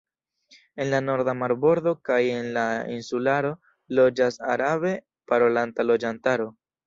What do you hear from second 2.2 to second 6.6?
en la insularo loĝas arabe parolanta loĝantaro.